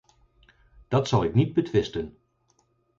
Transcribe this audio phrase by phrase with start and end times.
[0.87, 2.17] Dat zal ik niet betwisten.